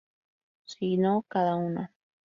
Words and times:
Si 0.65 0.97
no 0.97 1.21
cada 1.29 1.55
uno. 1.55 1.91